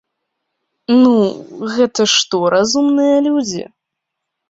Ну, 1.01 1.11
гэта 1.75 2.01
што, 2.17 2.43
разумныя 2.57 3.17
людзі? 3.31 3.63